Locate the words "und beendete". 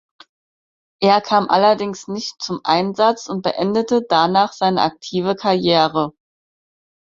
3.29-4.01